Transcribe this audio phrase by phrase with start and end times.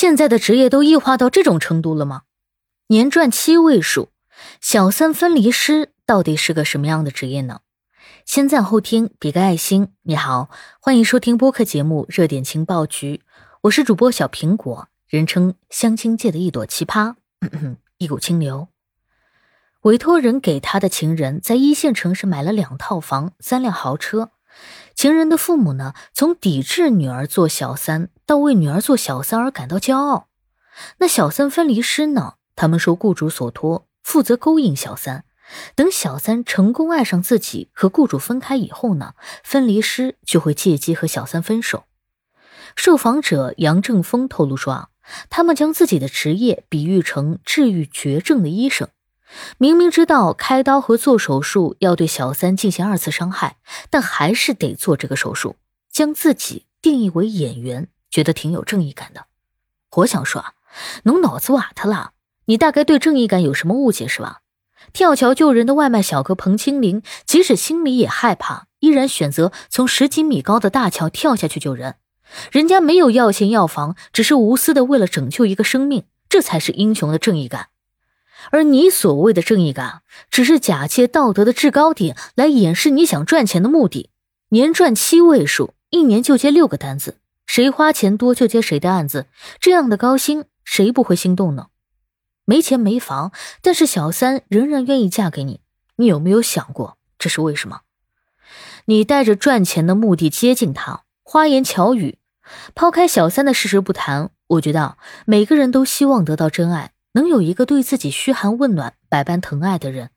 [0.00, 2.22] 现在的职业都异化到这种程度了吗？
[2.86, 4.08] 年赚七位数，
[4.58, 7.60] 小三分离师到底是个什么样的职业呢？
[8.24, 9.88] 先赞后听，比个爱心。
[10.04, 10.48] 你好，
[10.80, 13.16] 欢迎收听播客节目《热点情报局》，
[13.64, 17.16] 我是主播小苹果，人称相亲界的一朵奇葩，
[17.98, 18.68] 一股清流。
[19.82, 24.30] 委托人给他的情人在一线城市买了两套房、三辆豪车。
[24.94, 30.28] 情人的父母呢，从抵制女儿做小三到为女儿做小三而感到骄傲。
[30.98, 32.34] 那小三分离师呢？
[32.54, 35.24] 他们受雇主所托，负责勾引小三。
[35.74, 41.86] 等小三成功爱上自己，和雇主分开以后呢，分离师就会借机和小三分手。
[42.76, 44.88] 受访者杨正峰透露说啊，
[45.28, 48.86] 他们将自己的职业比喻成治愈绝症的医生。
[49.58, 53.56] 明明知道开刀和做手术要对小三进行二次伤害，
[53.90, 55.56] 但还是得做这个手术，
[55.90, 59.26] 将自己定义为演员，觉得挺有正义感的。
[59.96, 60.54] 我想说啊，
[61.04, 62.12] 侬脑子瓦特了？
[62.46, 64.40] 你大概对正义感有什么误解是吧？
[64.92, 71.96] 跳桥救人的外卖小哥彭清林，即使心里也害怕，依然选择从十几米高的大桥跳下去救人。
[72.50, 77.68] 人家没有要钱要房，只是无私的为了拯救一个生命，这才是英雄的正义感。
[78.50, 84.10] 而你所谓的正义感，只是假借道德的制高点来掩饰你想赚钱的目的。
[84.48, 87.18] 年赚七位数，一年就接六个单子，
[87.50, 89.26] 谁花钱多就接谁的案子，
[89.58, 91.66] 这样的高薪，谁不会心动呢？
[92.44, 95.58] 没钱没房，但是小三仍然愿意嫁给你，
[95.96, 97.80] 你有没有想过这是为什么？
[98.84, 102.18] 你带着赚钱的目的接近他，花言巧语，
[102.76, 106.92] 抛开小三的事实不谈，我觉得每个人都希望得到真爱。
[107.14, 110.10] 能有一个对自己嘘寒问暖、百般疼爱的人，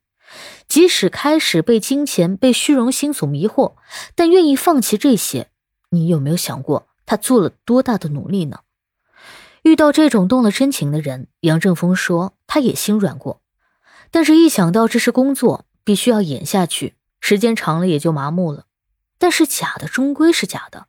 [0.67, 3.73] 即使开始被金钱、被虚荣心所迷惑，
[4.14, 5.50] 但愿意放弃这些，
[5.89, 8.59] 你有没有想过他做了多大的努力呢？
[9.64, 13.42] 遇到这种动了真情的人，杨正峰说他也心软过，
[14.12, 18.66] 但是一想到这是工作，必须要演下去，时间长了也就麻木了。
[19.17, 20.88] 但是假的终归是假的。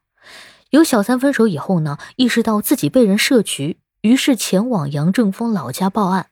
[0.71, 3.79] 有小三分手以后呢，意识到自己被人设局。
[4.01, 6.31] 于是前往杨正峰老家报案，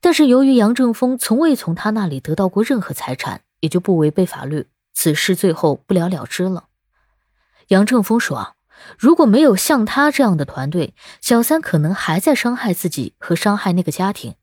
[0.00, 6.66] 但是由于杨正峰从未从他那里得到过任何财产，也就不违背法律，此事最后不了了之了。
[7.68, 8.54] 杨正峰说：“啊，
[8.98, 14.34] 如果没有像他这样的团队，小三可能还在伤害自己和伤害那个家庭，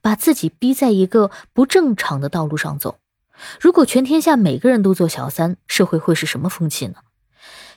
[0.00, 2.98] 把自己逼在一个不正常的道路上走。
[3.60, 6.94] 如果全天下每个人都做小三，社会会是什么风气呢？”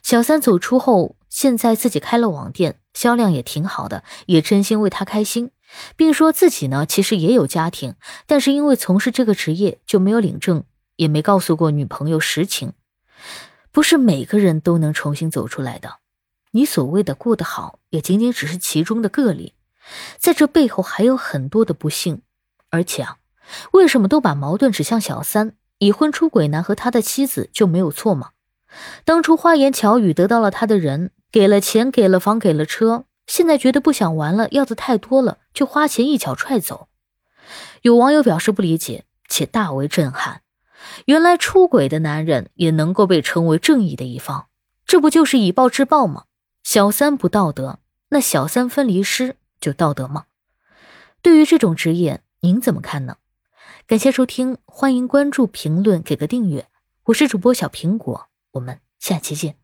[0.01, 2.77] 小三走出后，现在自己开了网店。
[2.93, 5.51] 销量也挺好的，也真心为他开心，
[5.95, 10.65] 并说自己呢其实也有家庭，但是因为从事这个职业就没有领证，
[10.97, 12.73] 也没告诉过女朋友实情。
[13.71, 15.97] 不是每个人都能重新走出来的，
[16.51, 19.53] 你所谓的过得好，也仅仅只是其中的个例，
[20.17, 22.21] 在这背后还有很多的不幸。
[22.69, 23.17] 而且啊，
[23.71, 25.53] 为什么都把矛盾指向小三？
[25.77, 28.31] 已婚出轨男和他的妻子就没有错吗？
[29.05, 31.11] 当初花言巧语得到了他的人。
[31.31, 36.87] 给了钱，给了房，给了车，现在觉得不想玩了，要的太多了，就花钱一脚踹走。
[37.83, 40.41] 有网友表示不理解，且大为震撼。
[41.05, 44.47] 原来出轨的男人也能够被称为正义的一方，
[44.87, 46.23] 这不就是以暴制暴吗？
[46.71, 50.25] 小三不道德，那小三分离师就道德吗？
[51.23, 53.17] 对于这种职业，您怎么看呢？
[53.87, 56.67] 感谢收听，欢迎关注、评论、给个订阅。
[57.05, 59.58] 我是主播小苹果，我们下期见。